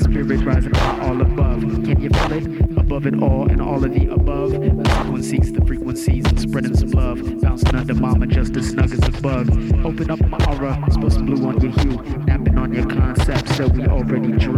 [0.00, 1.60] spirit rising high all above.
[1.60, 2.78] Can you feel it?
[2.78, 4.52] Above it all and all of the above.
[4.52, 7.18] Frequencies, the frequencies, and spreading some love.
[7.40, 9.50] Bouncing under mama just as snug as a bug.
[9.84, 12.02] Open up my aura, spill some blue on your hue.
[12.24, 14.56] Napping on your concepts that we already drew.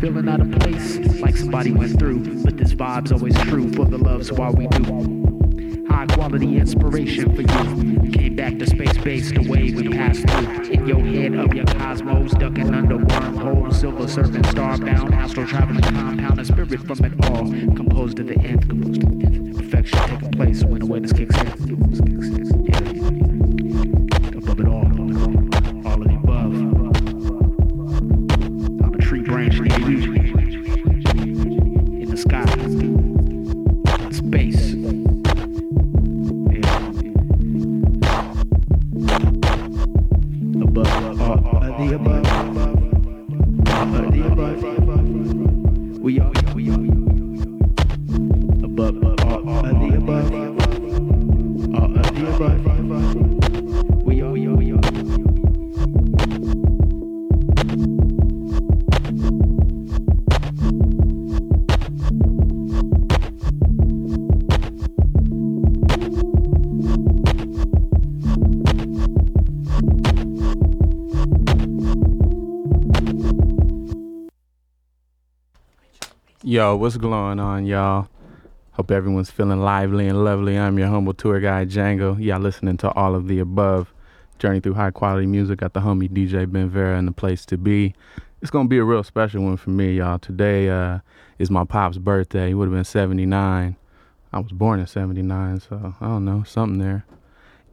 [0.00, 2.42] Feeling out of place, like somebody went through.
[2.42, 5.23] But this vibe's always true, for the love's why we do
[6.04, 8.10] high quality inspiration for you.
[8.12, 10.70] Came back to space base, the way we passed through.
[10.70, 16.40] In your head of your cosmos, ducking under wormholes, silver serpent, starbound, astral traveling compound,
[16.40, 19.54] a spirit from it all, composed of the nth, composed the.
[19.54, 22.64] Perfection taking place when awareness kicks in.
[22.64, 23.03] Yeah.
[76.64, 78.08] Yo, what's going on, y'all?
[78.72, 80.58] Hope everyone's feeling lively and lovely.
[80.58, 82.18] I'm your humble tour guide, Django.
[82.18, 83.92] Y'all listening to all of the above.
[84.38, 85.58] Journey through high quality music.
[85.58, 87.94] Got the homie DJ Ben Vera in the place to be.
[88.40, 90.18] It's gonna be a real special one for me, y'all.
[90.18, 91.00] Today uh,
[91.38, 92.48] is my pop's birthday.
[92.48, 93.76] He would have been 79.
[94.32, 97.04] I was born in 79, so I don't know, something there.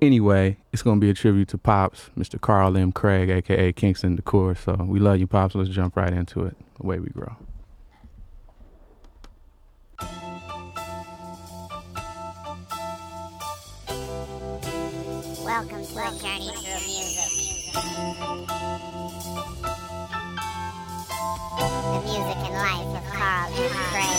[0.02, 2.42] Anyway, it's gonna be a tribute to Pops, Mr.
[2.42, 2.91] Carl M.
[2.91, 4.56] Craig, aka Kingston Decor.
[4.56, 5.56] So we love you, Pops.
[5.56, 6.57] Let's jump right into it.
[6.78, 7.38] The way we grow.
[16.12, 17.32] Through music.
[21.72, 24.12] The music and life of Carl and.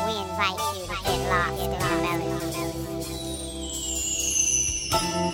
[0.00, 2.64] We invite you to get lost in the melody.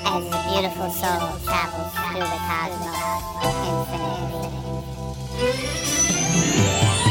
[0.06, 3.22] As the beautiful soul travels through the cosmos,
[3.69, 4.31] infinite.
[6.91, 7.09] Life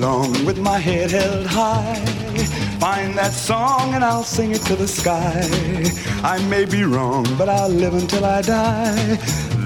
[0.00, 2.02] along with my head held high.
[2.80, 5.42] Find that song and I'll sing it to the sky.
[6.24, 9.18] I may be wrong, but I'll live until I die.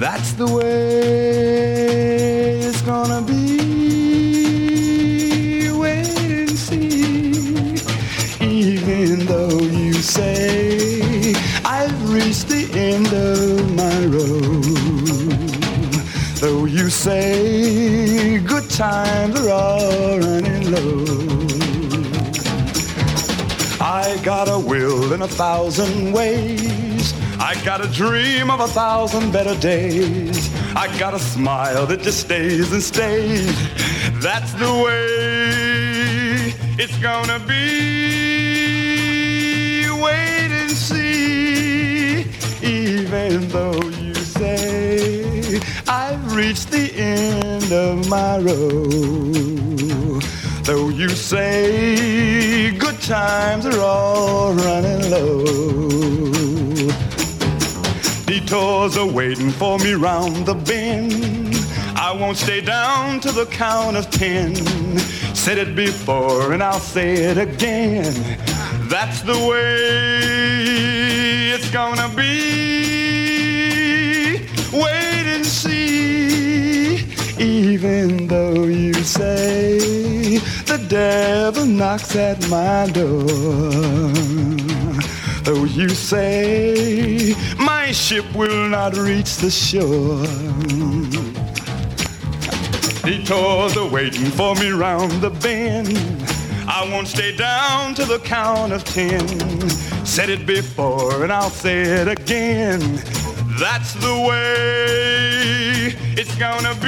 [0.03, 1.69] That's the way
[2.67, 3.61] it's gonna be.
[5.71, 7.77] Wait and see.
[8.41, 11.35] Even though you say
[11.65, 14.65] I've reached the end of my road.
[16.43, 17.34] Though you say
[18.77, 21.05] times are all running low.
[23.81, 27.15] I got a will in a thousand ways.
[27.39, 30.51] I got a dream of a thousand better days.
[30.75, 33.55] I got a smile that just stays and stays.
[34.21, 38.75] That's the way it's gonna be.
[40.03, 42.27] Wait and see.
[42.61, 44.74] Even though you say
[45.89, 50.23] I've reached the end of my road.
[50.65, 55.45] Though you say good times are all running low.
[58.27, 61.55] Detours are waiting for me round the bend.
[61.97, 64.55] I won't stay down to the count of ten.
[65.35, 68.39] Said it before and I'll say it again.
[68.89, 72.64] That's the way it's gonna be.
[77.75, 80.39] Even though you say
[80.71, 83.27] the devil knocks at my door.
[85.43, 90.23] Though you say my ship will not reach the shore.
[93.03, 95.99] Detours are waiting for me round the bend.
[96.69, 99.27] I won't stay down to the count of ten.
[100.07, 102.79] Said it before and I'll say it again.
[103.59, 105.74] That's the way
[106.17, 106.87] it's gonna be.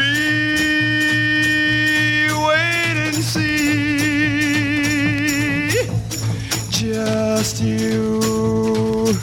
[2.31, 3.49] Wait and see.
[6.71, 9.15] Just you.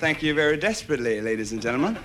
[0.04, 1.96] Thank you very desperately, ladies and gentlemen.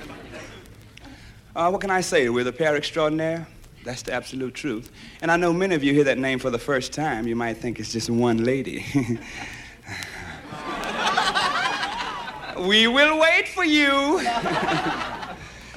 [1.54, 2.30] Uh, what can I say?
[2.30, 3.46] We're the pair extraordinaire.
[3.84, 4.90] That's the absolute truth.
[5.22, 7.28] And I know many of you hear that name for the first time.
[7.28, 8.86] You might think it's just one lady.
[12.70, 14.24] we will wait for you.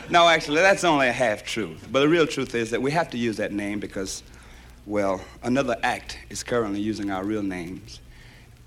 [0.08, 1.88] no, actually, that's only a half truth.
[1.90, 4.22] But the real truth is that we have to use that name because,
[4.86, 7.98] well, another act is currently using our real names.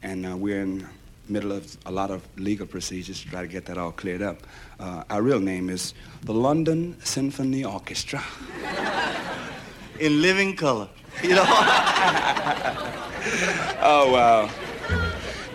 [0.03, 0.89] And uh, we're in
[1.27, 4.38] middle of a lot of legal procedures to try to get that all cleared up.
[4.79, 8.24] Uh, our real name is the London Symphony Orchestra.
[10.00, 10.89] in living color.
[11.24, 11.46] You know?
[13.88, 14.50] Oh, wow.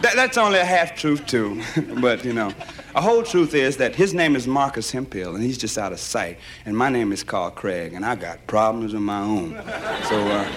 [0.02, 1.62] That, that's only a half truth, too.
[2.00, 2.52] but, you know,
[2.94, 6.00] a whole truth is that his name is Marcus Hemphill, and he's just out of
[6.00, 6.38] sight.
[6.64, 9.50] And my name is Carl Craig, and I got problems of my own.
[10.08, 10.48] So uh,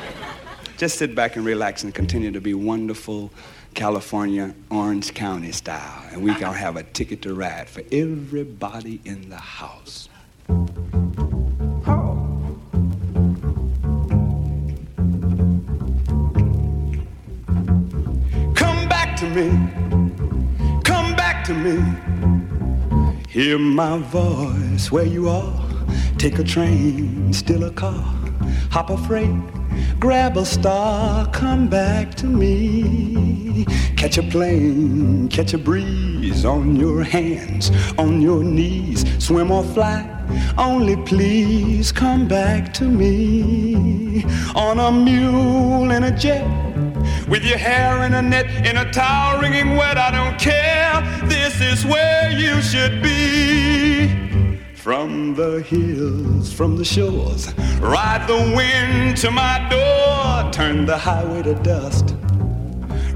[0.77, 3.31] just sit back and relax and continue to be wonderful
[3.73, 6.03] California, Orange County style.
[6.11, 10.09] And going to have a ticket to ride for everybody in the house.
[18.55, 19.49] Come back to me.
[20.83, 21.81] Come back to me.
[23.29, 25.65] Hear my voice where you are.
[26.17, 28.03] Take a train, steal a car,
[28.71, 29.35] hop a freight,
[29.99, 33.65] grab a star, come back to me.
[33.95, 40.09] Catch a plane, catch a breeze on your hands, on your knees, swim or fly.
[40.57, 44.23] Only please come back to me
[44.55, 46.47] on a mule in a jet
[47.27, 49.97] with your hair in a net, in a towel wringing wet.
[49.97, 51.01] I don't care.
[51.27, 53.72] This is where you should be.
[54.83, 60.51] From the hills, from the shores, ride the wind to my door.
[60.51, 62.13] Turn the highway to dust.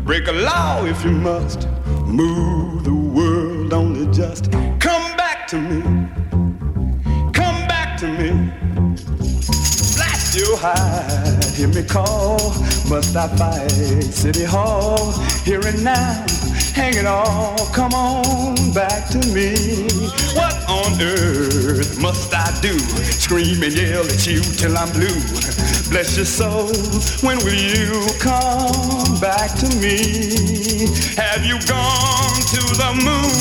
[0.06, 1.68] Break a law if you must.
[2.06, 4.50] Move the world only just.
[4.80, 6.27] Come back to me.
[10.38, 12.38] You hide, hear me call.
[12.90, 15.12] Must I fight City Hall?
[15.44, 16.26] Here and now,
[16.74, 17.58] hang it all.
[17.74, 19.56] Come on back to me.
[20.38, 22.78] What on earth must I do?
[22.78, 25.20] Scream and yell at you till I'm blue.
[25.90, 26.70] Bless your soul,
[27.26, 30.86] when will you come back to me?
[31.18, 33.34] Have you gone to the moon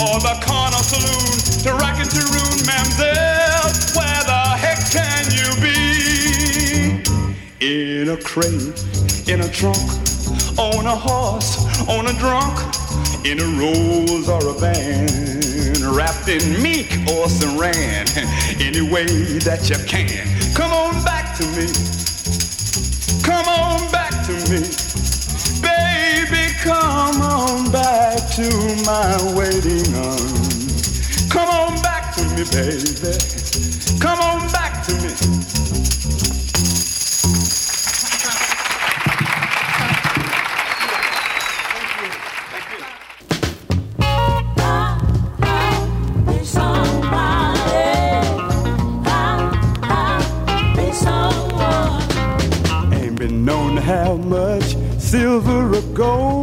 [0.00, 1.28] or the corner saloon
[1.64, 3.07] to rock and to ruin, mamselle?
[7.60, 8.86] In a crate,
[9.26, 9.82] in a trunk,
[10.58, 12.56] on a horse, on a drunk,
[13.26, 18.06] in a rose or a van, wrapped in meek or saran,
[18.60, 19.06] any way
[19.42, 20.54] that you can.
[20.54, 21.66] Come on back to me.
[23.24, 24.62] Come on back to me.
[25.60, 28.46] Baby, come on back to
[28.86, 31.26] my waiting arms.
[31.28, 33.18] Come on back to me, baby.
[33.98, 35.37] Come on back to me.
[55.98, 56.37] Silver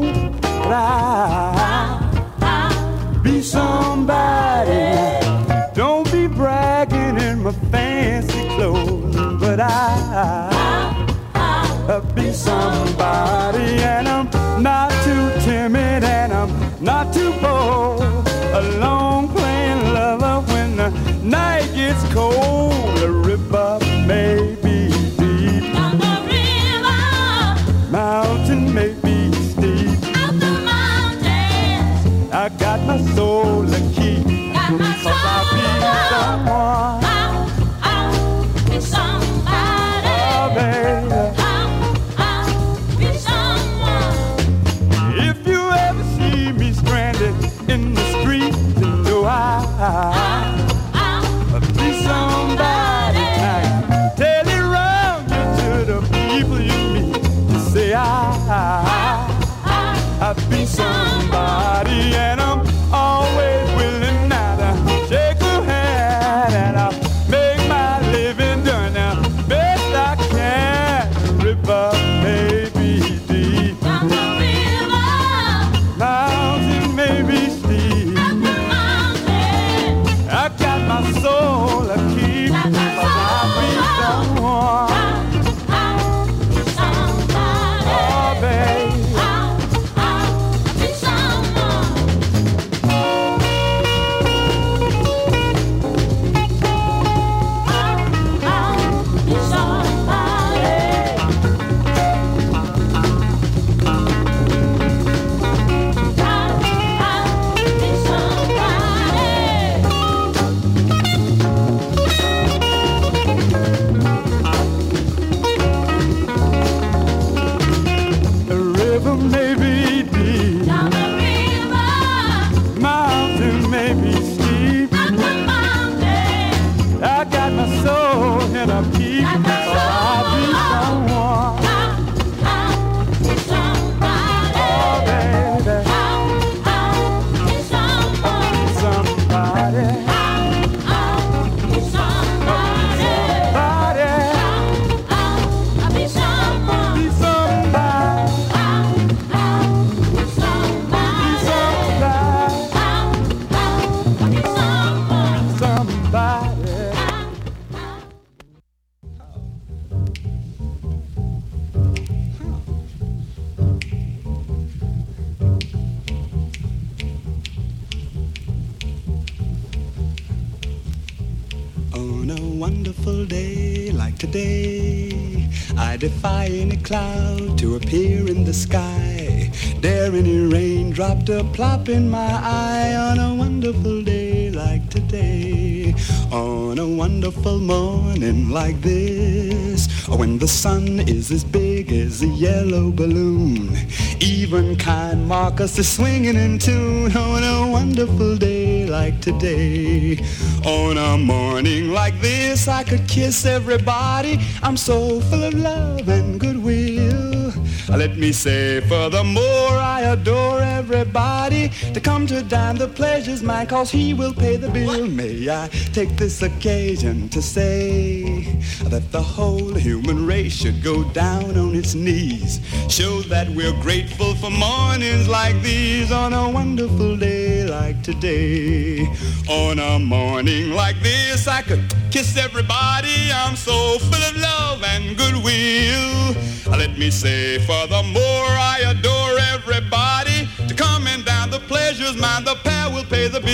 [181.89, 185.93] in my eye on a wonderful day like today.
[186.31, 189.87] On a wonderful morning like this.
[190.07, 193.77] Oh, when the sun is as big as a yellow balloon.
[194.19, 200.17] Even kind Marcus is swinging in tune on a wonderful day like today.
[200.65, 204.39] On a morning like this, I could kiss everybody.
[204.63, 207.53] I'm so full of love and goodwill.
[207.89, 212.75] Let me say furthermore I adore everybody to come to dine.
[212.75, 214.87] The pleasure's mine, cause he will pay the bill.
[214.87, 215.09] What?
[215.09, 218.41] May I take this occasion to say
[218.89, 222.59] that the whole human race should go down on its knees.
[222.89, 229.07] Show that we're grateful for mornings like these on a wonderful day like today.
[229.47, 233.31] On a morning like this, I could kiss everybody.
[233.33, 236.35] I'm so full of love and goodwill.
[236.77, 238.94] Let me say, furthermore, I adore.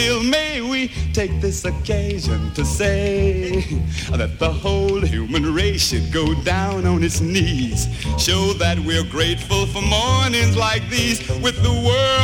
[0.02, 3.62] still may we take this occasion to say
[4.10, 7.88] that the whole human race should go down on its knees.
[8.18, 12.21] Show that we're grateful for mornings like these with the world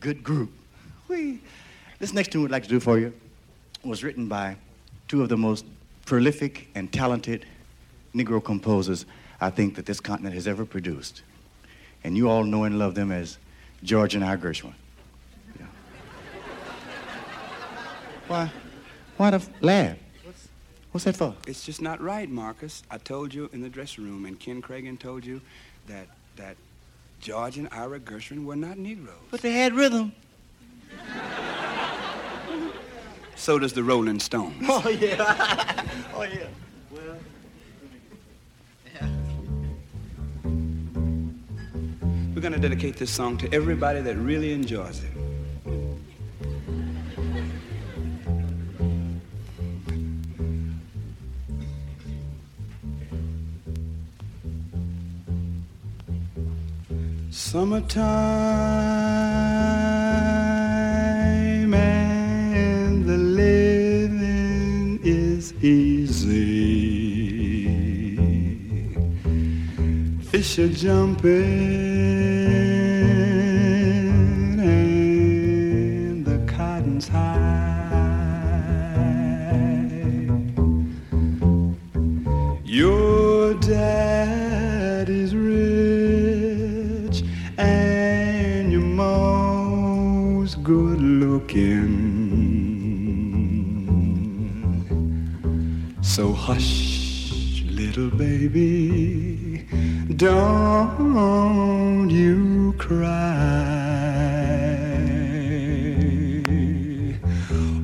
[0.00, 0.50] good group.
[1.08, 1.40] We,
[1.98, 3.12] this next tune we'd like to do for you
[3.84, 4.56] was written by
[5.06, 5.64] two of the most
[6.04, 7.46] prolific and talented
[8.14, 9.06] Negro composers
[9.40, 11.22] I think that this continent has ever produced.
[12.04, 13.38] And you all know and love them as
[13.82, 14.74] George and Ira Gershwin.
[15.58, 15.66] Yeah.
[18.26, 18.50] Why?
[19.16, 19.96] Why the laugh?
[20.90, 21.34] What's that for?
[21.46, 22.82] It's just not right, Marcus.
[22.90, 25.40] I told you in the dressing room, and Ken Kragen told you
[25.86, 26.56] that that
[27.20, 29.14] George and Ira Gershwin were not Negroes.
[29.30, 30.12] But they had rhythm.
[33.34, 34.66] So does the Rolling Stones.
[34.68, 35.16] Oh, yeah.
[36.14, 36.46] oh, yeah.
[36.90, 37.16] Well.
[38.94, 39.08] Yeah.
[42.34, 45.17] We're going to dedicate this song to everybody that really enjoys it.
[57.30, 58.14] Summertime
[61.74, 66.88] and the living is easy.
[70.30, 71.28] Fish are jumping
[74.58, 77.44] and the cotton's high.
[82.64, 84.37] Your dad.
[91.48, 91.96] Looking.
[96.02, 99.66] So hush, little baby,
[100.16, 103.06] don't you cry.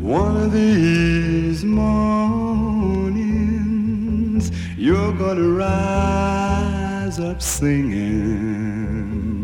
[0.01, 2.11] One of these mornings,
[4.77, 9.44] you're gonna rise up singing.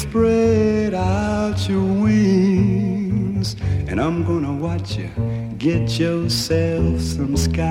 [0.00, 3.54] Spread out your wings,
[3.86, 5.10] and I'm gonna watch you
[5.58, 7.66] get yourself some sky.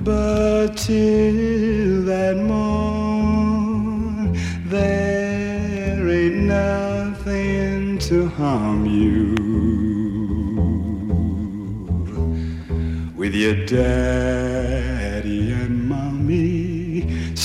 [0.00, 4.36] But till that morn,
[4.66, 9.36] there ain't nothing to harm you.
[13.16, 14.51] With your daddy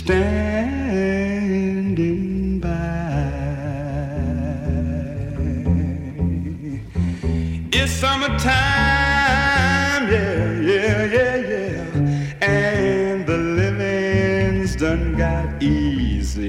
[0.08, 1.42] standing
[2.62, 2.70] by.
[7.74, 8.48] It's summertime,
[10.10, 12.38] yeah, yeah, yeah, yeah.
[12.42, 16.48] And the living's done got easy.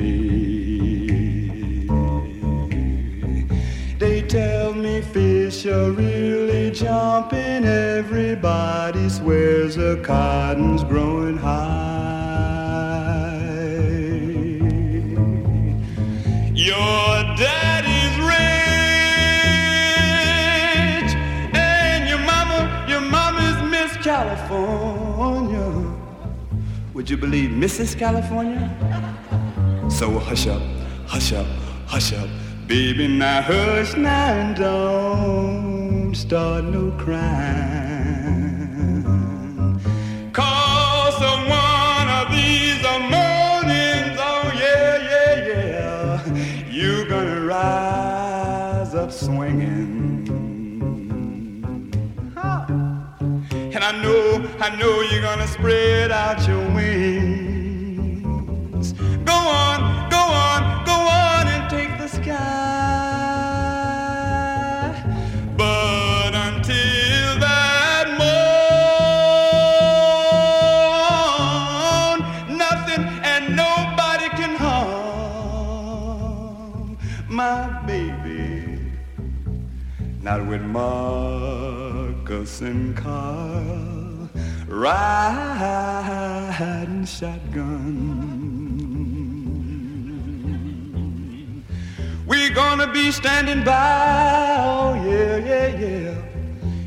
[3.99, 7.65] They tell me fish are really jumping.
[7.65, 11.78] Everybody swears the cotton's growing high.
[26.99, 27.97] Would you believe Mrs.
[27.97, 28.69] California?
[29.89, 30.61] So hush up,
[31.07, 31.47] hush up,
[31.87, 32.29] hush up,
[32.67, 33.07] baby.
[33.07, 38.25] Now hush now and don't start no crying.
[40.33, 50.09] Cause of one of these mornings, oh yeah, yeah, yeah, you're gonna rise up swinging.
[53.75, 56.68] And I know, I know you're gonna spread out your
[80.73, 84.29] Marcus and Carl
[84.67, 84.95] riding
[87.07, 88.45] shotgun.
[92.27, 96.15] We're gonna be standing by, oh yeah, yeah, yeah.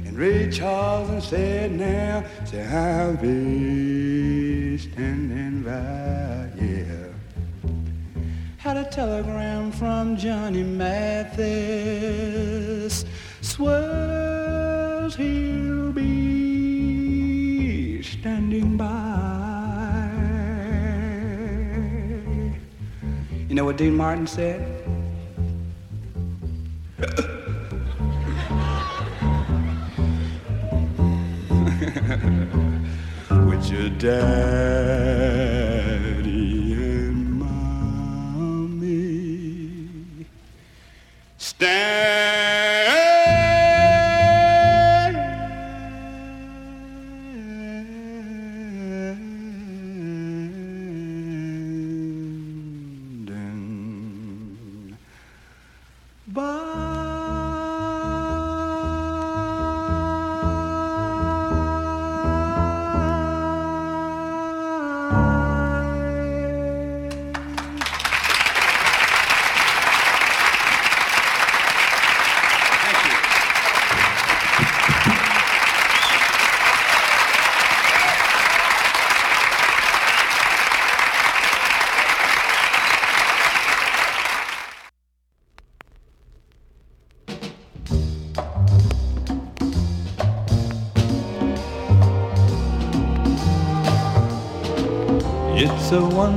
[0.06, 7.08] And Ray Charles said now, say I'll be standing by, yeah.
[8.58, 11.42] Had a telegram from Johnny Mathis.
[13.62, 20.10] Swears he'll be standing by.
[23.48, 24.66] You know what Dean Martin said?
[33.46, 34.34] With your daddy
[36.74, 39.06] and mommy
[41.38, 42.31] standing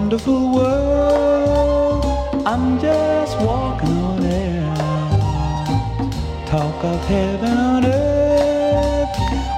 [0.04, 2.04] wonderful world.
[2.44, 4.74] I'm just walking on air.
[6.46, 9.08] Talk of heaven on earth.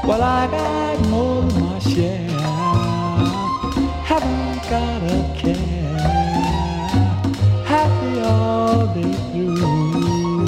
[0.07, 2.31] Well, I got more than my share.
[4.11, 6.11] Haven't got a care.
[7.75, 10.47] Happy all day through.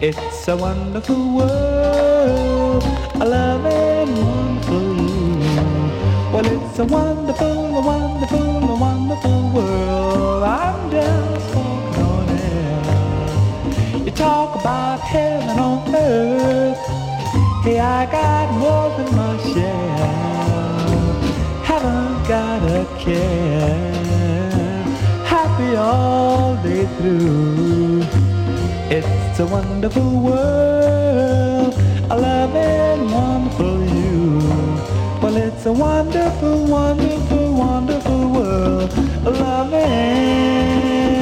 [0.00, 2.82] It's a wonderful world.
[3.20, 3.89] I love it
[6.80, 10.42] a wonderful, a wonderful, a wonderful world.
[10.42, 14.04] I'm just walking on air.
[14.04, 16.78] You talk about heaven on earth.
[17.64, 19.98] Hey, I got more than my share.
[21.68, 24.02] Haven't got a care.
[25.26, 28.04] Happy all day through.
[28.88, 31.74] It's a wonderful world.
[32.10, 34.19] I love and wonderful you
[35.70, 38.92] a wonderful, wonderful, wonderful world
[39.24, 41.19] of loving.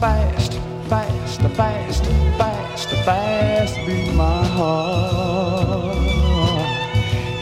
[0.00, 0.54] fast,
[0.88, 2.04] fast, fast,
[2.38, 5.96] fast, fast beat my heart.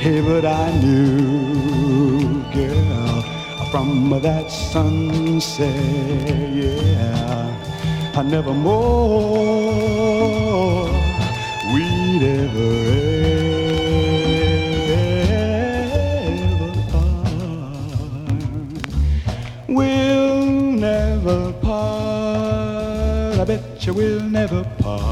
[0.00, 3.22] Hey, but I knew, girl,
[3.70, 5.68] from that sunset,
[6.54, 8.84] yeah, I never more
[11.74, 13.15] we'd ever.
[23.86, 25.05] future will never part.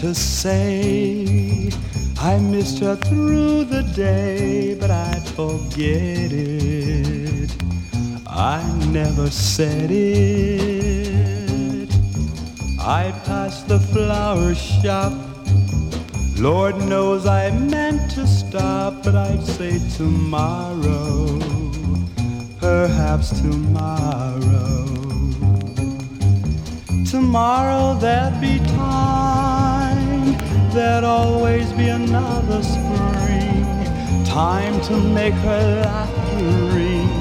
[0.00, 1.70] to say.
[2.18, 7.54] I missed her through the day, but I'd forget it.
[8.26, 11.90] I never said it.
[12.80, 15.12] I passed the flower shop.
[16.38, 21.38] Lord knows I meant to stop, but I'd say tomorrow.
[22.58, 23.89] Perhaps tomorrow.
[34.40, 37.12] Time to make her laughter ring.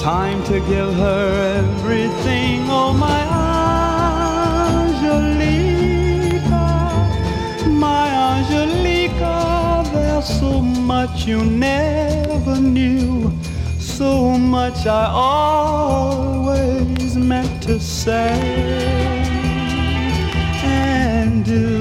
[0.00, 2.66] Time to give her everything.
[2.68, 3.20] Oh, my
[4.82, 5.76] Angelica,
[7.68, 13.30] my Angelica, there's so much you never knew.
[13.78, 16.36] So much I always
[17.14, 18.32] meant to say
[20.64, 21.77] and do.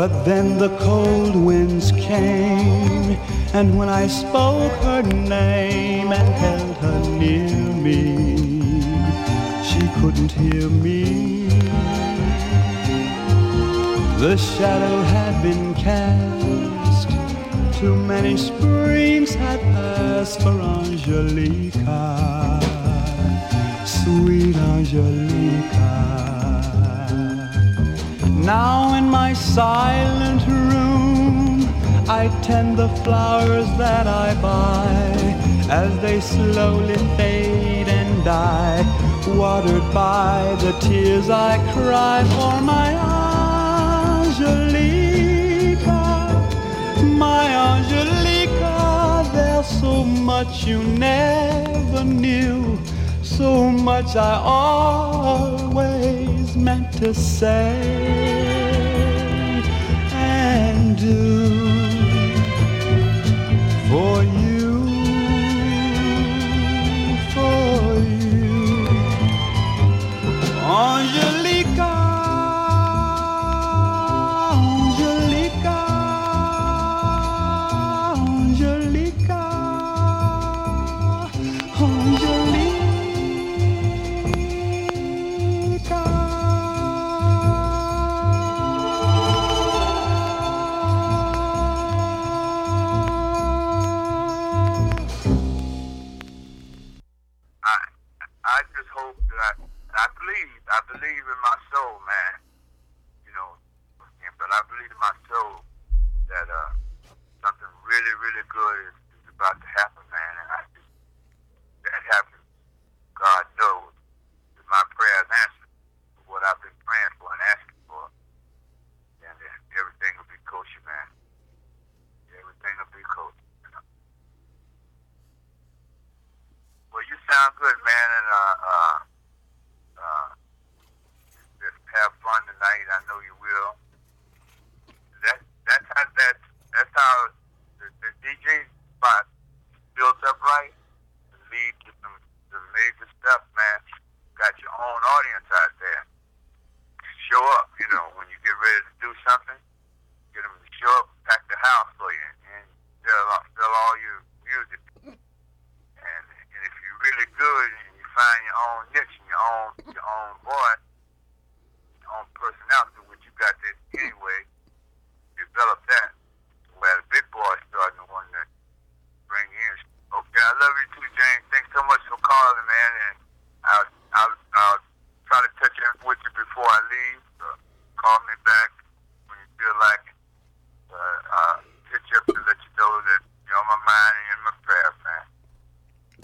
[0.00, 3.18] But then the cold winds came,
[3.52, 8.38] and when I spoke her name and held her near me,
[9.68, 11.48] she couldn't hear me.
[14.20, 17.08] The shadow had been cast,
[17.80, 22.60] too many springs had passed for Angelica,
[23.84, 25.77] sweet Angelica.
[28.48, 31.68] Now in my silent room,
[32.08, 35.12] I tend the flowers that I buy
[35.68, 38.82] as they slowly fade and die,
[39.36, 42.88] watered by the tears I cry for my
[44.24, 46.00] Angelica,
[47.04, 47.44] my
[47.74, 49.28] Angelica.
[49.34, 52.78] There's so much you never knew,
[53.22, 55.68] so much I always
[56.56, 58.17] meant to say
[60.98, 61.48] do.
[63.88, 64.27] For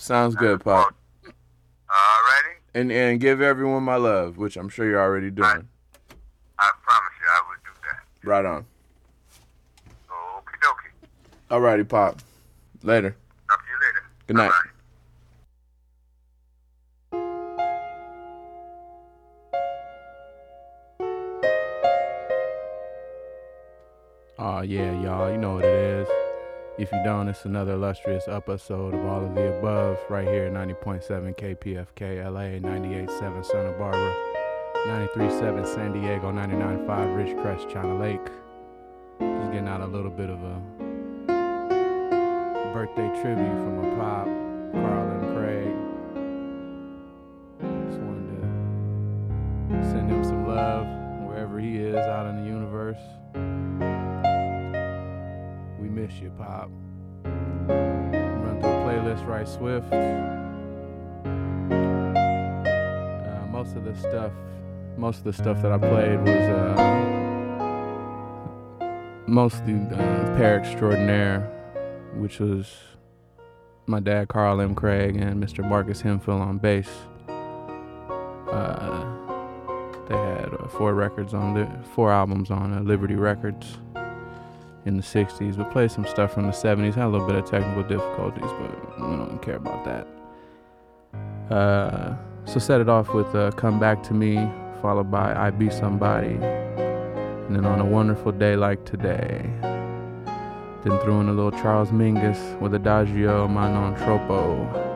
[0.04, 0.94] Sounds good, Pop.
[1.24, 2.56] Alrighty?
[2.74, 5.66] And and give everyone my love, which I'm sure you're already doing.
[6.58, 8.28] I promise you I will do that.
[8.28, 8.66] Right on.
[10.10, 10.92] Okie dokie.
[11.50, 12.20] Alrighty, Pop.
[12.82, 13.16] Later.
[13.48, 14.04] Talk to you later.
[14.26, 14.50] Good night.
[14.50, 14.70] Bye-bye.
[24.38, 25.30] Oh yeah, y'all.
[25.30, 25.63] You know what it is.
[26.76, 30.52] If you don't, it's another illustrious episode of all of the above right here at
[30.52, 34.12] 90.7 KPFK LA, 98.7 Santa Barbara,
[34.88, 38.26] 93.7 San Diego, 99.5 Ridgecrest, China Lake.
[39.20, 40.60] Just getting out a little bit of a
[42.74, 43.93] birthday tribute from my
[59.44, 59.92] right swift.
[63.26, 64.32] Uh, most of the stuff,
[64.96, 66.76] most of the stuff that I played was uh,
[69.26, 71.40] mostly uh, Pair Extraordinaire,
[72.14, 72.72] which was
[73.86, 74.74] my dad Carl M.
[74.74, 75.66] Craig and Mr.
[75.66, 76.88] Marcus Hemphill on bass.
[77.28, 79.04] Uh,
[80.08, 83.78] they had uh, four records on the four albums on uh, Liberty Records
[84.86, 86.94] in the 60s, but played some stuff from the 70s.
[86.94, 91.54] Had a little bit of technical difficulties, but we don't care about that.
[91.54, 94.36] Uh, so set it off with uh, "Come Back to Me,"
[94.82, 99.50] followed by "I Be Somebody," and then on a wonderful day like today.
[99.62, 104.92] Then threw in a little Charles Mingus with Adagio Ma Non Troppo.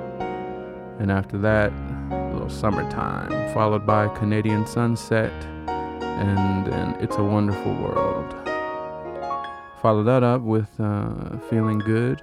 [0.99, 1.73] And after that,
[2.11, 5.33] a little Summertime, followed by Canadian Sunset
[6.19, 8.38] and then It's a Wonderful World.
[9.83, 12.21] Follow that up with uh, Feeling Good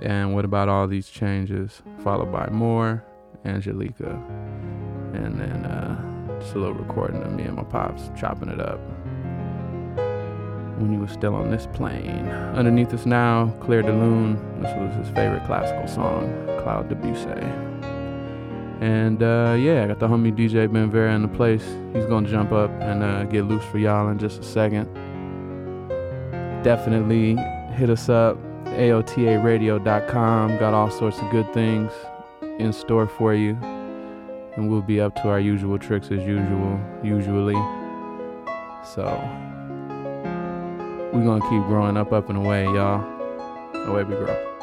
[0.00, 3.04] and What About All These Changes, followed by More,
[3.44, 4.10] Angelica,
[5.14, 8.78] and then uh, just a little recording of me and my pops chopping it up
[10.78, 12.28] when he was still on this plane.
[12.54, 14.36] Underneath us now, Clair de Lune.
[14.60, 16.30] This was his favorite classical song,
[16.62, 17.30] Claude Debussy.
[18.80, 21.64] And uh, yeah, I got the homie DJ Ben Vera in the place.
[21.94, 24.86] He's gonna jump up and uh, get loose for y'all in just a second.
[26.62, 27.36] Definitely
[27.74, 30.58] hit us up, AOTARadio.com.
[30.58, 31.92] Got all sorts of good things
[32.58, 33.56] in store for you.
[34.56, 37.54] And we'll be up to our usual tricks as usual, usually.
[38.94, 39.04] So,
[41.12, 43.04] we're gonna keep growing up, up and away, y'all.
[43.86, 44.55] Away we grow.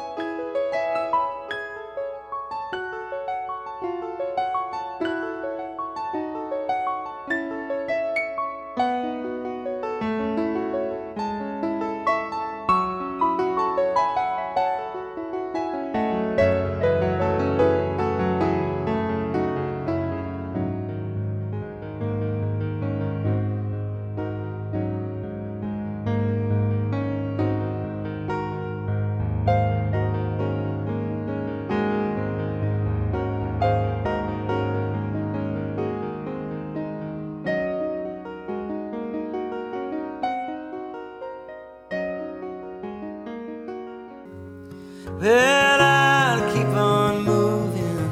[45.06, 48.10] Well, I'll keep on moving,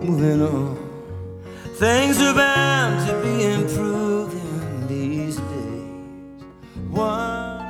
[0.00, 0.76] moving on.
[1.76, 6.44] Things are bound to be improving these days.
[6.90, 7.60] One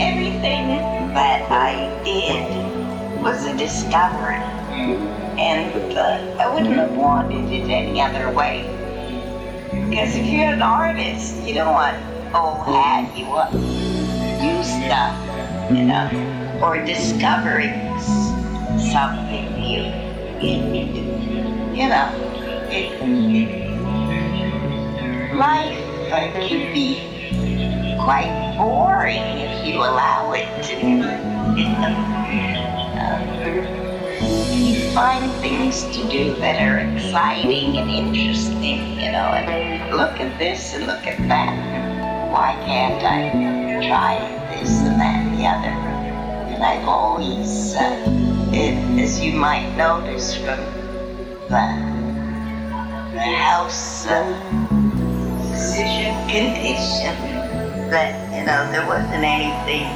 [0.00, 0.68] Everything
[1.14, 4.47] that I did was a discovery.
[5.74, 8.62] And uh, I wouldn't have wanted it any other way.
[9.90, 11.96] Because if you're an artist, you don't want
[12.34, 15.14] old hat, you want new stuff,
[15.70, 16.08] you know,
[16.62, 17.74] or discovering
[18.78, 19.84] something new.
[20.40, 22.08] You know,
[22.70, 22.92] it,
[25.34, 25.78] life
[26.12, 30.76] uh, can be quite boring if you allow it to.
[30.78, 32.47] You know,
[34.98, 40.74] find things to do that are exciting and interesting, you know, and look at this
[40.74, 41.54] and look at that.
[42.32, 43.30] Why can't I
[43.86, 44.18] try
[44.50, 45.74] this and that and the other?
[46.50, 50.58] And I've always, uh, it, as you might notice from
[51.46, 51.66] the,
[53.14, 54.26] the house uh,
[56.26, 57.14] condition,
[57.94, 59.86] that, you know, there wasn't anything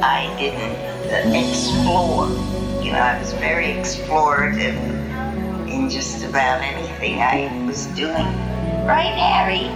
[0.00, 0.78] I didn't
[1.10, 2.57] uh, explore.
[2.88, 4.74] You know, I was very explorative
[5.68, 8.24] in just about anything I was doing.
[8.86, 9.68] Right, Harry?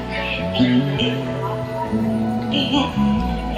[0.57, 1.29] Mm-hmm.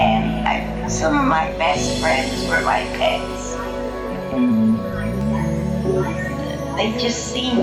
[0.00, 3.54] and I, some of my best friends were my pets.
[6.74, 7.58] They just seemed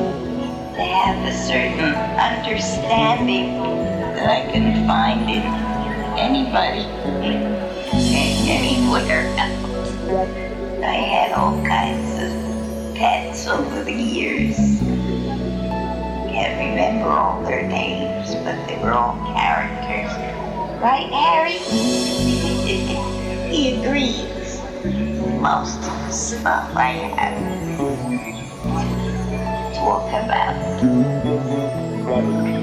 [0.75, 3.59] to have a certain understanding
[4.15, 5.43] that I couldn't find in
[6.17, 6.85] anybody,
[8.47, 10.50] anywhere else.
[10.83, 14.57] I had all kinds of pets over the years.
[16.31, 20.11] Can't remember all their names, but they were all characters.
[20.81, 21.59] Right, Harry?
[23.51, 24.61] he agrees.
[25.39, 27.61] Most of the stuff I have
[29.75, 30.55] talk about.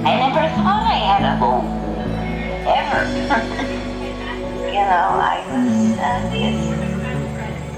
[0.04, 1.66] I never thought I had a home.
[2.66, 3.02] Ever.
[4.68, 6.77] you know, I was, uh,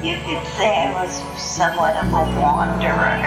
[0.02, 3.20] you could say I was somewhat of a wanderer.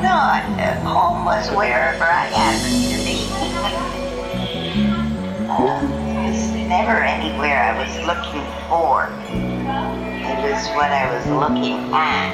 [0.00, 3.20] no, uh, home was wherever I happened to be.
[5.50, 9.10] uh, it was never anywhere I was looking for.
[10.24, 12.32] It was what I was looking at.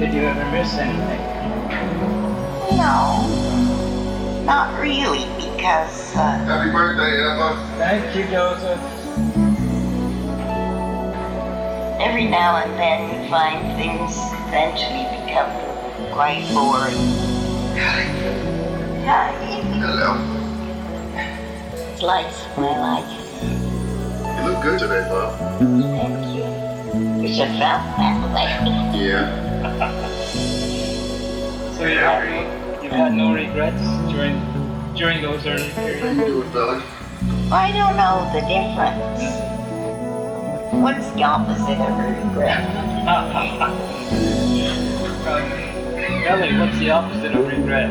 [0.00, 1.22] Did you ever miss anything?
[2.76, 3.22] No,
[4.44, 7.54] not really, because uh, Happy birthday, Emma.
[7.78, 8.80] Thank you, Joseph.
[12.00, 14.16] Every now and then you find things
[14.48, 15.50] eventually become
[16.12, 16.96] quite boring.
[19.06, 19.30] Hi.
[19.78, 20.16] Hello.
[21.96, 23.10] Slice of my life.
[24.38, 25.38] You look good today, Bob.
[25.58, 26.44] Thank you.
[27.22, 28.48] Wish I felt that way.
[28.98, 29.24] Yeah.
[31.72, 33.82] So you have, you've had no um, regrets
[34.12, 34.40] during
[34.94, 36.00] during those early periods?
[36.02, 36.82] How you doing, fella?
[37.50, 39.53] I don't know the difference.
[40.82, 42.64] What's the opposite of a regret?
[46.26, 47.90] Ellie, what's the opposite of regret?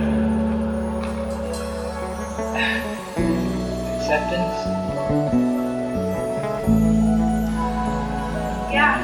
[3.97, 4.57] Acceptance?
[8.71, 8.97] Yeah.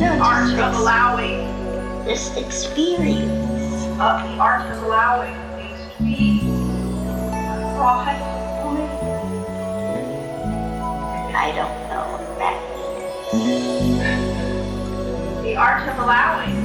[0.00, 2.04] No, art just of allowing.
[2.04, 3.30] This experience.
[4.00, 6.40] Uh, the art of allowing things to be.
[7.78, 8.32] Right.
[11.34, 11.81] I don't know what that
[15.42, 16.56] The art of allowing.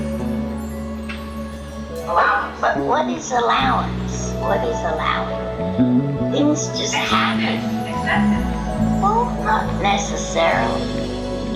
[2.08, 2.60] Allowance.
[2.62, 4.32] But what is allowance?
[4.42, 6.32] What is allowing?
[6.32, 7.60] Things just happen.
[7.88, 9.02] Acceptance.
[9.02, 10.84] Well, not necessarily.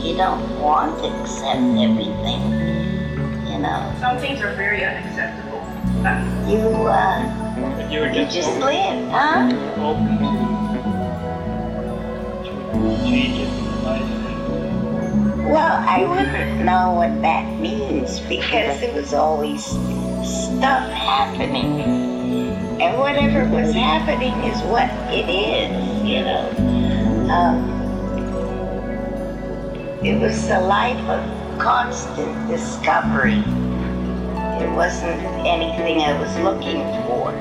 [0.01, 2.41] You don't want to accept everything.
[3.49, 5.61] You know, Some things are very unacceptable.
[6.49, 9.49] You uh, But you were you just, just open, live, huh?
[9.81, 10.17] open
[12.43, 13.60] to changes in life.
[15.51, 21.81] Well, I wouldn't know what that means because there was always stuff happening.
[22.79, 26.49] And whatever was happening is what it is, you know.
[27.31, 27.71] Um,
[30.05, 33.43] it was a life of constant discovery.
[34.63, 37.31] It wasn't anything I was looking for.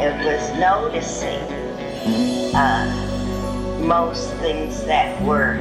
[0.00, 1.42] It was noticing
[2.54, 3.09] uh,
[3.80, 5.54] most things that were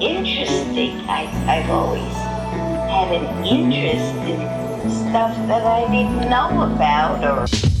[0.00, 1.00] interesting.
[1.08, 2.12] I, I've always
[2.88, 7.73] had an interest in stuff that I didn't know about or.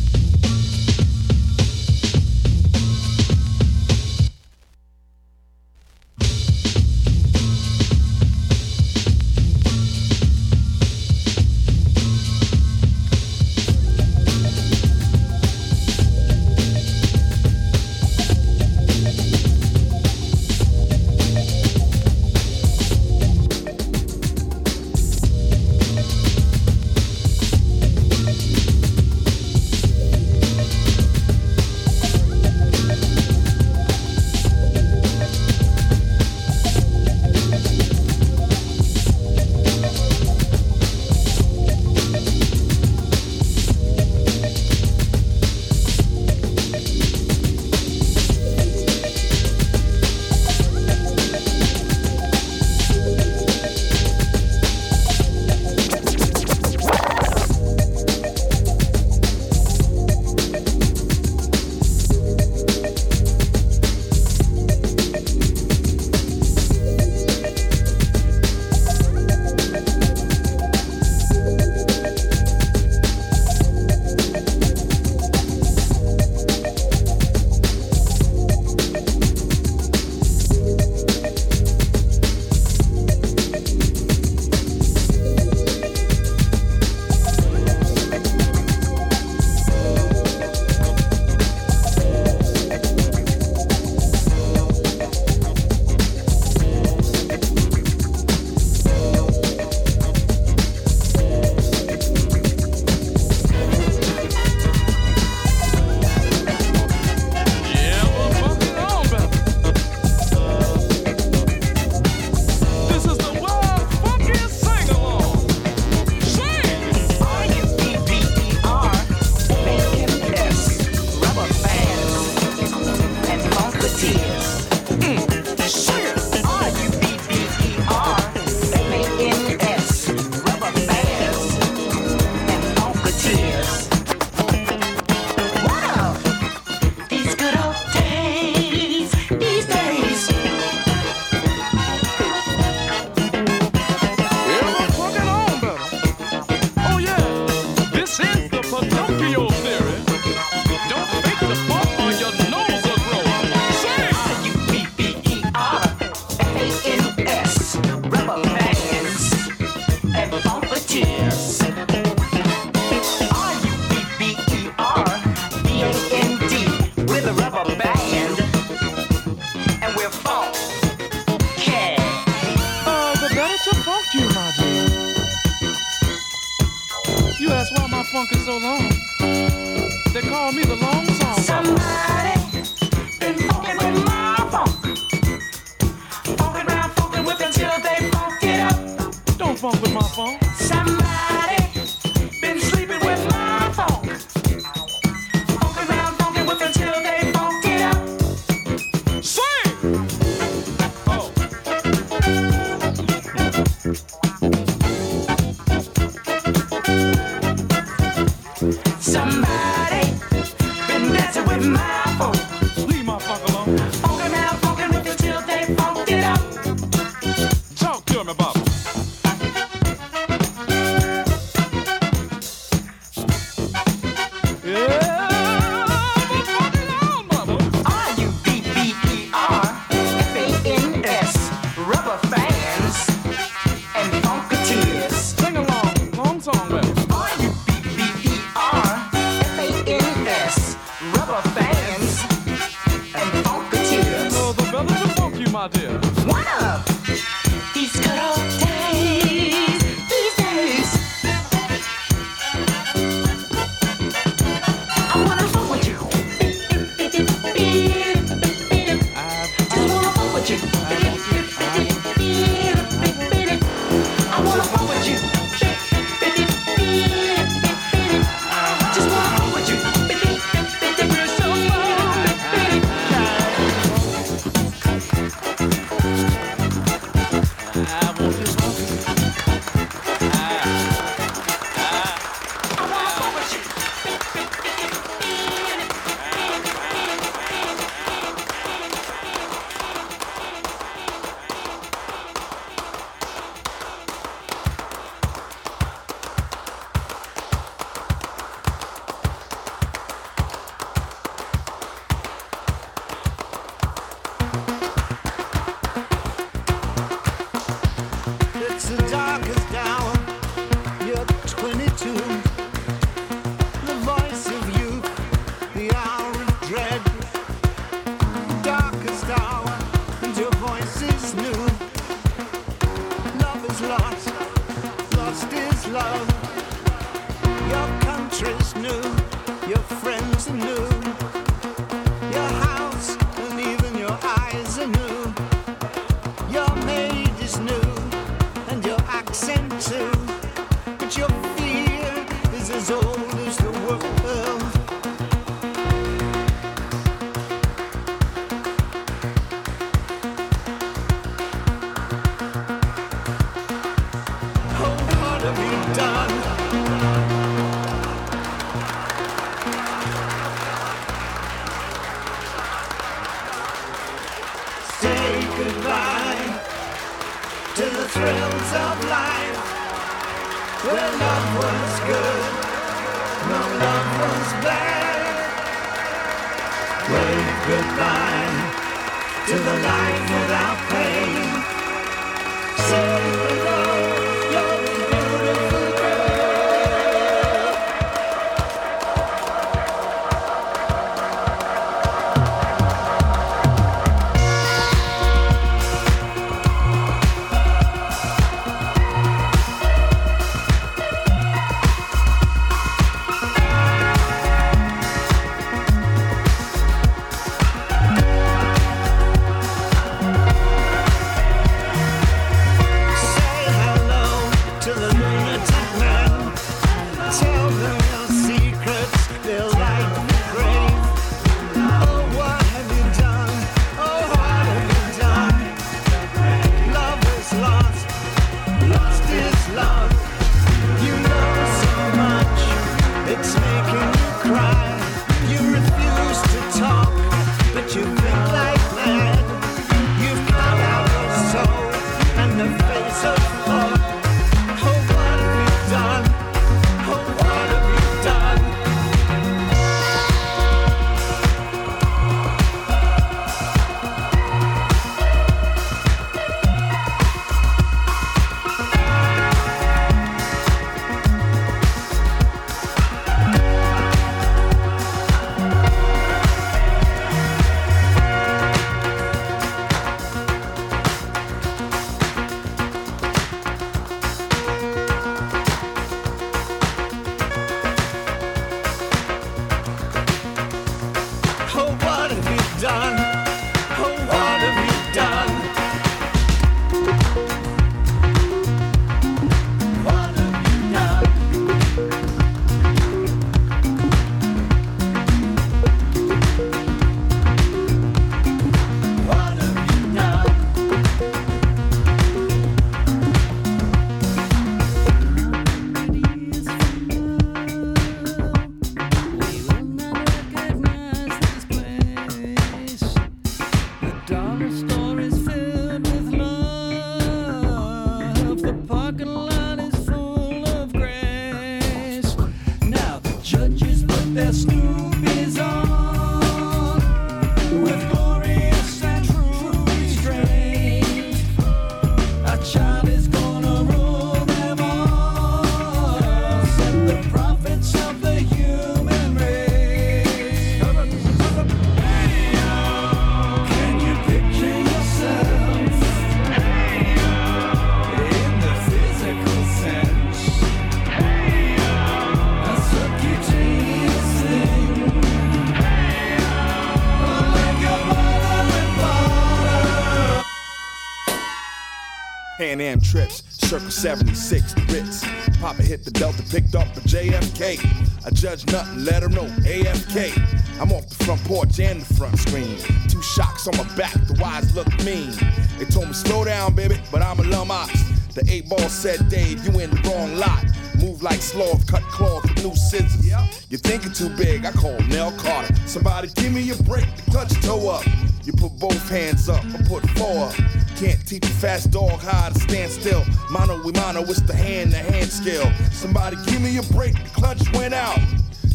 [562.74, 565.22] Pan Am trips, Circle 76, the Ritz.
[565.60, 567.78] Papa hit the Delta, picked up a JFK.
[568.26, 570.34] I judge nothing, let her know AFK.
[570.80, 572.76] I'm off the front porch and the front screen.
[573.06, 575.30] Two shocks on my back, the wise look mean.
[575.78, 577.92] They told me slow down, baby, but I'm a lum ox.
[578.34, 580.64] The eight ball said, Dave, you in the wrong lot.
[580.98, 583.24] Move like sloth, cut cloth with new scissors.
[583.70, 585.72] You're thinking too big, I call Nell Carter.
[585.86, 588.04] Somebody give me a break, the clutch toe up.
[588.42, 590.83] You put both hands up, I put four up.
[590.96, 593.24] Can't teach a fast dog how to stand still.
[593.50, 595.70] Mano we mano, it's the hand to hand skill.
[595.90, 598.18] Somebody give me a break, the clutch went out.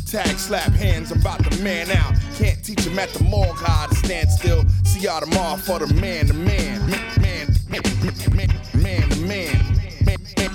[0.06, 2.14] Tag slap hands, I'm about to man out.
[2.36, 4.64] Can't teach him at the morgue how to stand still.
[4.84, 6.80] See y'all tomorrow for the man to man.
[6.90, 7.82] Man, man, man,
[8.36, 8.50] man,
[8.82, 9.60] man man.
[10.00, 10.52] Man, man,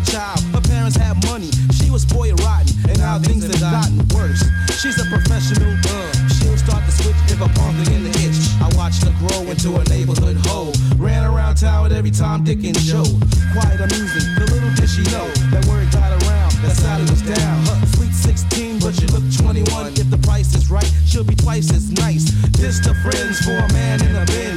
[0.03, 1.51] child, her parents had money.
[1.73, 4.43] She was spoiled rotten, and now things have gotten worse.
[4.79, 8.39] She's a professional, uh, she'll start to switch if punk in the itch.
[8.61, 10.73] I watched her grow into a neighborhood hoe.
[10.97, 13.07] Ran around town with every Tom, Dick, and Joe.
[13.53, 17.57] Quite amusing, the little did she know that word got around that Sally was down.
[17.67, 19.93] Huh, sweet 16, but she look 21.
[19.93, 22.31] If the price is right, she'll be twice as nice.
[22.57, 24.52] This the friends for a man in a Benz.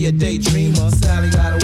[0.00, 0.90] Be a daydreamer.
[1.02, 1.59] Sally got a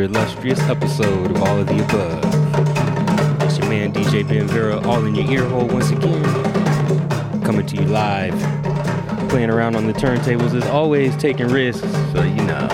[0.00, 3.42] another illustrious episode of All of the Above.
[3.42, 6.22] It's your man DJ Ben Vera, all in your ear hole once again.
[7.42, 8.38] Coming to you live.
[9.28, 12.68] Playing around on the turntables is always taking risks, so you know,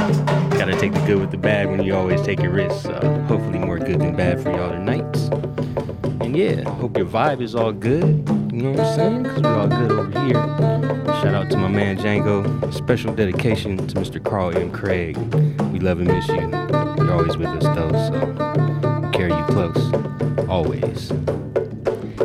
[0.51, 2.83] gotta take the good with the bad when you always taking risks.
[2.83, 2.93] So
[3.27, 5.17] hopefully more good than bad for y'all tonight.
[6.23, 8.29] And yeah, hope your vibe is all good.
[8.53, 9.25] You know what I'm saying?
[9.25, 10.35] Cause we all good over here.
[11.23, 12.73] Shout out to my man Django.
[12.75, 14.23] Special dedication to Mr.
[14.23, 14.71] Carl M.
[14.71, 15.17] Craig.
[15.73, 16.84] We love and miss you.
[17.05, 20.48] You're always with us though, so carry you close.
[20.48, 21.12] Always.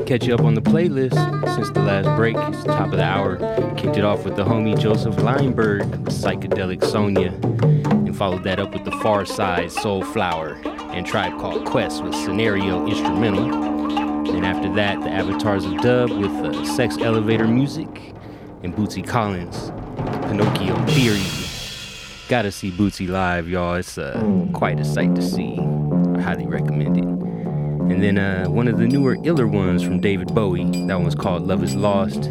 [0.07, 1.15] Catch you up on the playlist
[1.53, 2.37] since the last break.
[2.37, 3.35] It's the top of the hour.
[3.75, 7.31] Kicked it off with the homie Joseph Leimberg, Psychedelic Sonia,
[7.91, 10.53] and followed that up with the Pharcyde Soul Flower
[10.93, 13.53] and Tribe Called Quest with Scenario Instrumental.
[14.33, 18.13] And after that, the Avatars of Dub with uh, Sex Elevator Music
[18.63, 19.71] and Bootsy Collins
[20.29, 21.48] Pinocchio Theory.
[22.29, 23.73] Gotta see Bootsy live, y'all.
[23.73, 25.57] It's uh, quite a sight to see.
[26.15, 27.03] I highly recommend it.
[27.03, 30.69] And then uh, one of the newer iller ones from David Bowie.
[30.85, 32.25] That one's called Love Is Lost.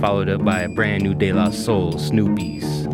[0.00, 2.86] Followed up by a brand new De La Soul, Snoopies.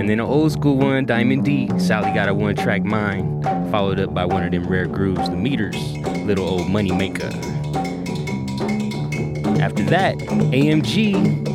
[0.00, 3.44] And then an old school one, Diamond D, Sally Got a One Track Mind.
[3.70, 5.76] Followed up by one of them rare grooves, The Meters,
[6.24, 7.28] Little Old Money Maker.
[9.60, 10.16] After that,
[10.54, 11.50] AMG,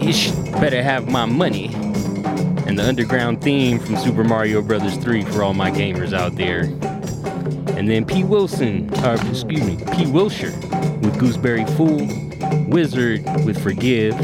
[0.00, 0.30] Ish
[0.60, 1.74] Better Have My Money.
[2.68, 4.94] And the underground theme from Super Mario Bros.
[4.96, 6.64] 3 for all my gamers out there.
[7.76, 8.24] And then P.
[8.24, 10.04] Wilson, uh, excuse me, P.
[10.06, 10.52] Wilshire
[11.00, 12.06] with Gooseberry Fool,
[12.68, 14.14] Wizard with Forgive,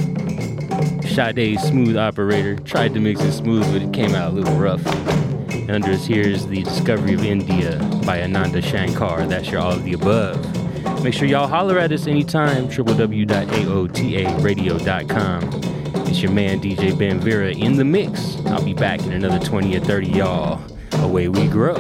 [1.09, 2.57] Sade's Smooth Operator.
[2.57, 4.85] Tried to mix it smooth, but it came out a little rough.
[5.51, 9.27] And under us here is The Discovery of India by Ananda Shankar.
[9.27, 11.03] That's your all of the above.
[11.03, 12.69] Make sure y'all holler at us anytime.
[12.69, 15.64] www.aotaradio.com.
[16.15, 18.37] It's your man DJ Ben Vera in the mix.
[18.47, 20.63] I'll be back in another 20 or 30 y'all.
[21.03, 21.75] Away we grow.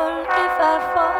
[0.00, 1.19] Stumble, if I fall,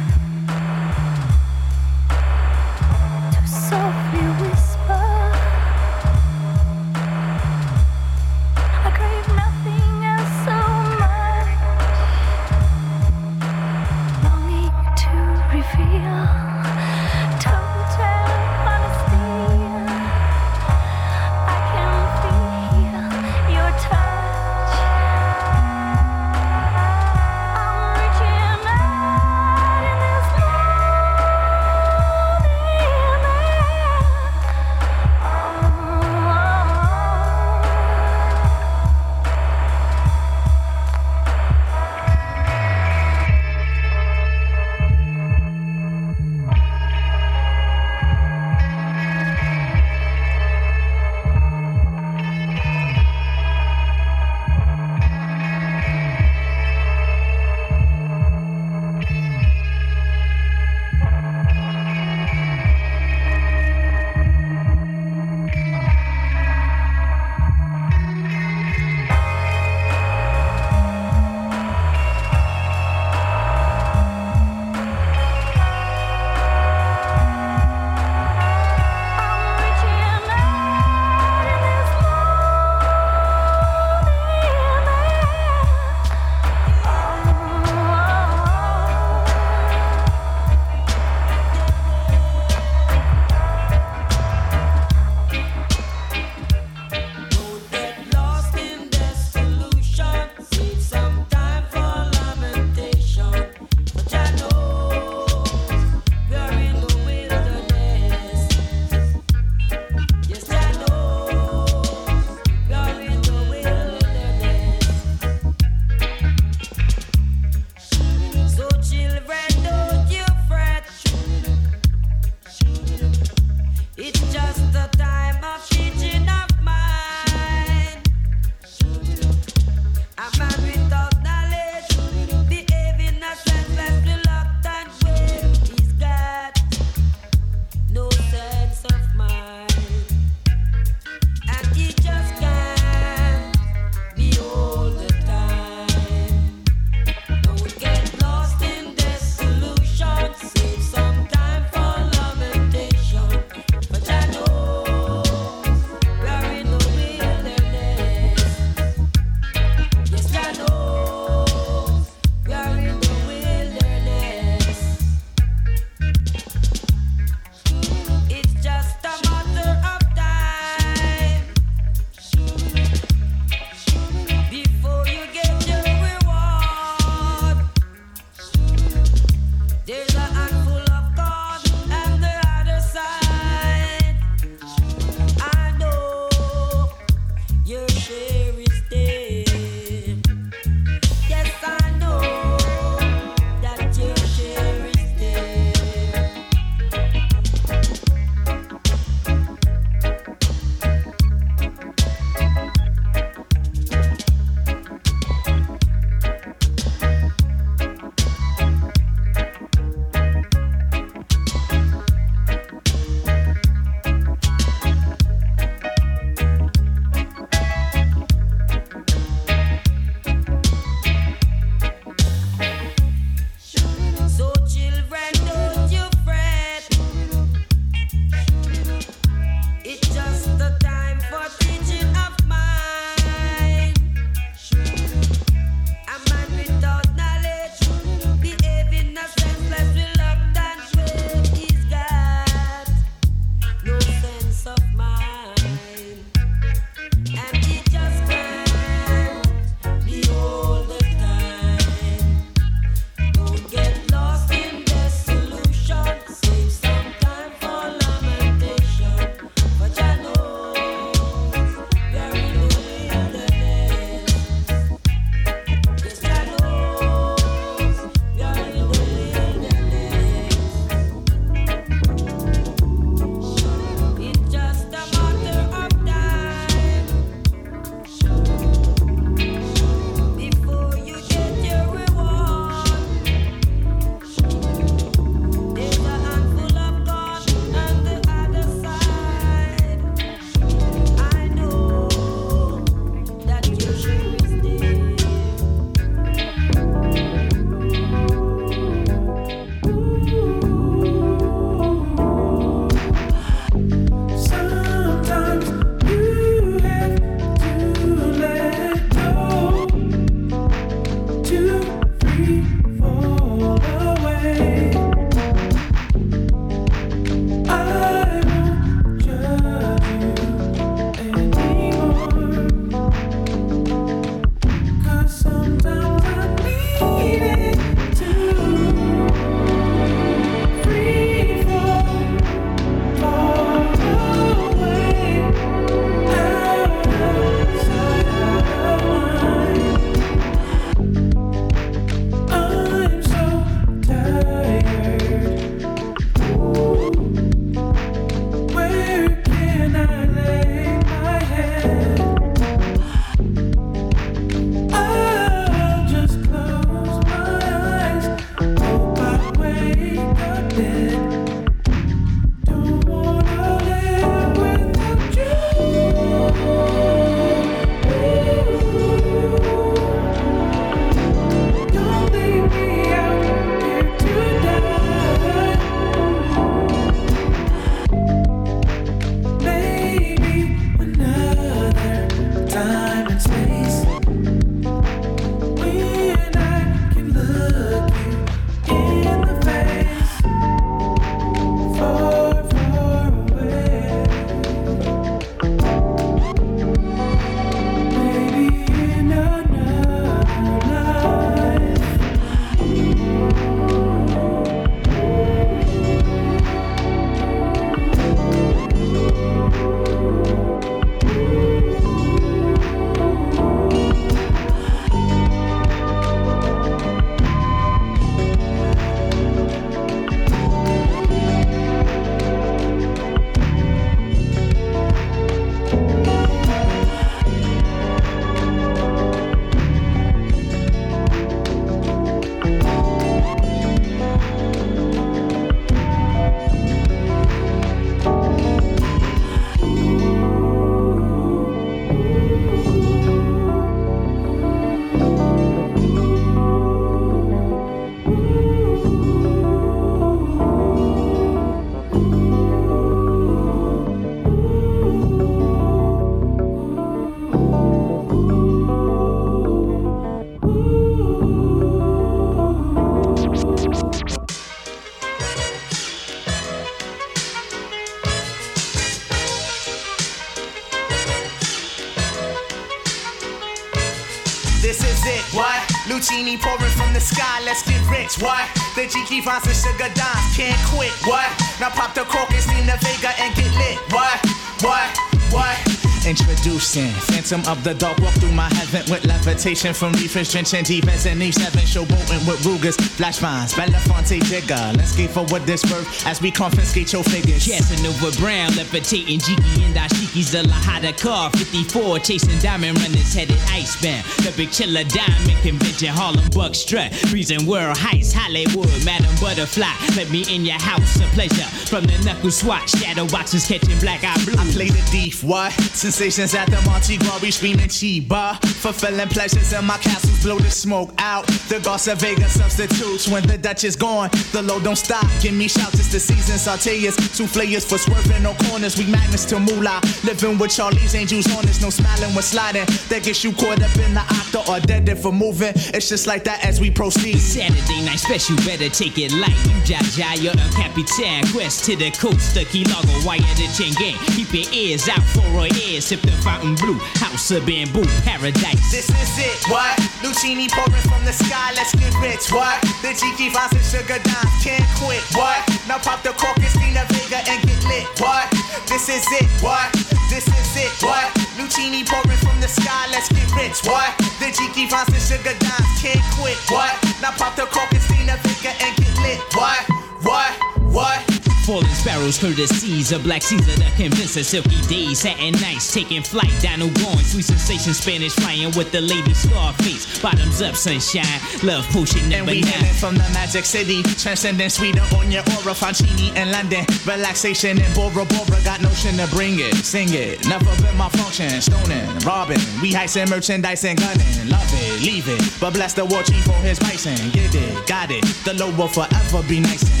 [476.31, 478.63] genie pouring from the sky, let's get rich, what?
[478.95, 481.47] The G key, finds and sugar dimes, can't quit, what?
[481.79, 484.39] Now pop the cork and steam the Vega and get lit, what?
[484.81, 485.17] What?
[485.51, 485.90] What?
[486.25, 488.19] Introducing Phantom of the Dark.
[488.19, 491.81] Walk through my heaven with levitation from reefers drenching deep as an E7.
[491.81, 494.95] Showboating with Rugers, flash vines, Belafonte Jigger.
[494.95, 497.65] Let's skate for what this worth as we confiscate your figures.
[497.65, 501.49] Casanova Brown, levitating Jiki and Dashiki's the Lahada car.
[501.51, 504.23] 54, chasing diamond runners headed icebound.
[504.45, 507.13] The big chiller diamond convention, Harlem Buck strut.
[507.31, 509.89] Freezing world heights, Hollywood, Madam Butterfly.
[510.15, 511.65] Let me in your house, a pleasure.
[511.89, 514.53] From the knuckle swatch, shadow boxes catching black eye blue.
[514.53, 515.73] I play the thief, what?
[516.11, 518.70] Sensations at the Monte Glory screaming Chiba.
[518.81, 521.45] Fulfilling pleasures in my castles, blow the smoke out.
[521.69, 524.31] The Garza Vega substitutes when the Dutch is gone.
[524.53, 526.57] The load don't stop, give me shouts, it's the season.
[526.57, 528.97] Sauteers, souffleurs for swerving no corners.
[528.97, 530.01] We magnets to moolah.
[530.23, 532.85] Living with Charlie's angels on us, no smiling when sliding.
[533.09, 535.73] That gets you caught up in the octa or dead for moving.
[535.93, 537.37] It's just like that as we proceed.
[537.37, 539.53] Saturday night special, better take it light.
[539.69, 541.45] You Jaja, you're a Capitan.
[541.53, 544.17] Quest to the coast, the Key Largo, wire the chain gang.
[544.33, 546.05] Keep your ears out for our ears.
[546.05, 548.70] Sip the fountain blue, house of bamboo, paradise.
[548.91, 549.95] This is it, what?
[550.23, 552.79] Luchini pouring from the sky, let's get rich, what?
[553.01, 555.59] The Jiki vines and sugar dimes can't quit, what?
[555.87, 558.47] Now pop the cork, Christina Vega and get lit, what?
[558.87, 559.91] This is it, what?
[560.29, 561.27] This is it, what?
[561.59, 564.11] Luchini pouring from the sky, let's get rich, what?
[564.39, 566.93] The Jiki vines and sugar dimes can't quit, what?
[567.21, 569.83] Now pop the cork, Christina Vega and get lit, what?
[570.23, 570.51] What?
[570.91, 571.30] What?
[571.65, 575.93] Falling sparrows, through the seas, of Black Caesar that convince us silky days, satin nights,
[575.93, 581.39] taking flight, Dino going, sweet sensation, Spanish flying with the lady Scarface, bottoms up, sunshine,
[581.61, 582.93] love potion And number we nine.
[582.97, 588.25] from the magic city, transcending sweeter on your aura, Fancini in London, relaxation in Bora
[588.25, 592.91] Bora, got notion to bring it, sing it, never been my function, stoning, robbing, we
[592.91, 596.79] heisting merchandise and gunning, love it, leave it, but bless the war chief for his
[596.79, 600.00] bison, get it, got it, the low will forever be nice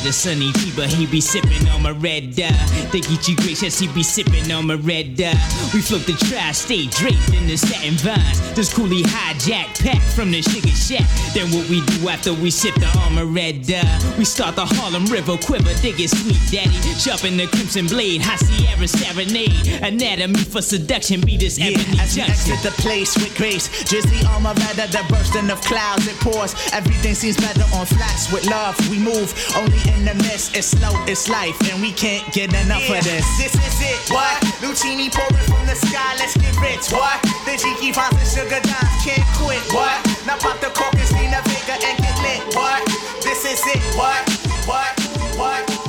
[0.00, 2.88] Yeah, the sunny Tiba, he be sipping on my red uh, dye.
[2.90, 5.36] They get you gracious, he be sipping on my red dye.
[5.74, 8.40] We float the tri-state draped in the satin vines.
[8.54, 11.04] This coolie hijack pack from the sugar shack.
[11.34, 13.84] Then what we do after we sip the armor red dye?
[14.16, 16.72] We start the Harlem River quiver, dig it sweet daddy.
[16.96, 19.82] Sharpen the crimson blade, high Sierra serenade.
[19.84, 22.52] Anatomy for seduction, be this Yeah, ebony as junction.
[22.56, 26.54] exit the place with grace, drizzly armor rather the bursting of clouds it pours.
[26.72, 28.78] Everything seems better on flats with love.
[28.88, 30.56] We move only in the mist.
[30.56, 33.26] It's slow, it's life, and we can't get enough of this.
[33.38, 34.00] This is it.
[34.10, 34.36] What?
[34.62, 36.16] Luchini pouring from the sky.
[36.18, 36.90] Let's get rich.
[36.92, 37.20] What?
[37.46, 39.62] The Jiki finds the sugar dimes can't quit.
[39.72, 39.98] What?
[40.26, 42.54] Now pop the cork, Christina Vega and get lit.
[42.54, 42.84] What?
[43.22, 43.82] This is it.
[43.96, 44.22] What?
[44.66, 44.92] What?
[45.36, 45.79] What?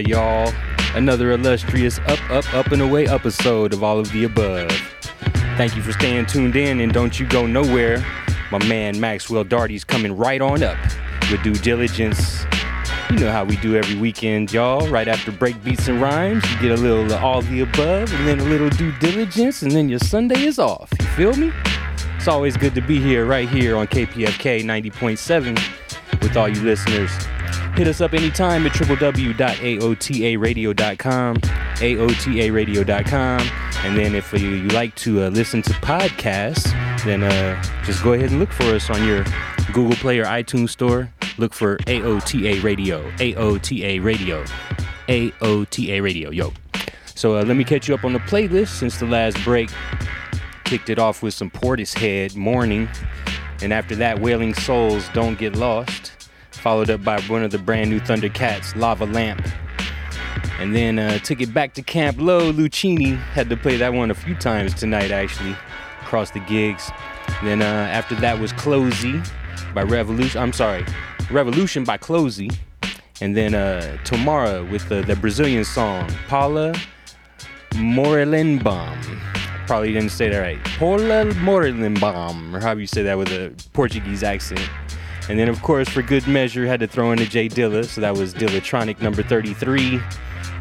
[0.00, 0.52] y'all.
[0.94, 4.70] Another illustrious up, up, up, and away episode of all of the above.
[5.56, 8.04] Thank you for staying tuned in and don't you go nowhere.
[8.50, 10.78] My man Maxwell Darty's coming right on up
[11.30, 12.44] with due diligence.
[13.10, 14.88] You know how we do every weekend, y'all.
[14.88, 18.40] Right after break beats and rhymes, you get a little all the above and then
[18.40, 20.90] a little due diligence, and then your Sunday is off.
[20.98, 21.52] You feel me?
[22.16, 27.10] It's always good to be here, right here on KPFK 90.7 with all you listeners.
[27.80, 33.40] Hit us up anytime at www.aotaradio.com, aotaradio.com.
[33.86, 36.70] And then if you, you like to uh, listen to podcasts,
[37.06, 39.24] then uh, just go ahead and look for us on your
[39.72, 41.10] Google Play or iTunes store.
[41.38, 44.44] Look for AOTA Radio, AOTA Radio,
[45.08, 46.28] AOTA Radio.
[46.28, 46.52] Yo.
[47.14, 49.70] So uh, let me catch you up on the playlist since the last break.
[50.64, 52.90] Kicked it off with some Portishead, Morning.
[53.62, 56.19] And after that, Wailing Souls, Don't Get Lost
[56.60, 59.46] followed up by one of the brand new Thundercats, Lava Lamp.
[60.58, 62.52] And then uh, took it back to Camp Low.
[62.52, 65.56] Luchini had to play that one a few times tonight, actually,
[66.02, 66.90] across the gigs.
[67.42, 69.26] Then uh, after that was CloZee
[69.74, 70.40] by Revolution.
[70.40, 70.84] I'm sorry,
[71.30, 72.54] Revolution by CloZee.
[73.22, 76.74] And then uh, Tomorrow with the, the Brazilian song, Paula
[77.72, 78.96] Morelenbaum.
[79.66, 80.62] Probably didn't say that right.
[80.78, 84.68] Paula Morelenbaum, or however you say that with a Portuguese accent.
[85.30, 87.84] And then, of course, for good measure, had to throw in a J Dilla.
[87.84, 90.00] So that was Dillatronic number 33.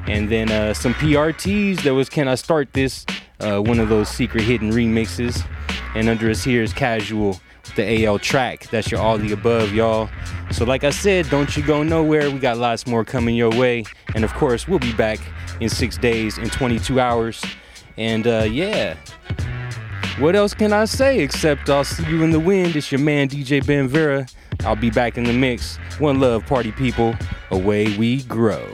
[0.06, 1.82] And then uh, some PRTs.
[1.82, 3.04] There was Can I Start This?
[3.40, 5.44] Uh, one of those secret hidden remixes.
[5.96, 7.40] And under us here is Casual
[7.76, 8.70] the AL track.
[8.70, 10.08] That's your all the above, y'all.
[10.52, 12.30] So, like I said, don't you go nowhere.
[12.30, 13.86] We got lots more coming your way.
[14.14, 15.20] And of course, we'll be back
[15.60, 17.44] in six days in 22 hours.
[17.98, 18.98] And uh, yeah.
[20.20, 22.76] What else can I say except I'll see you in the wind?
[22.76, 24.28] It's your man DJ Ben Vera.
[24.66, 25.78] I'll be back in the mix.
[25.98, 27.16] One love, party people.
[27.52, 28.68] Away we grow.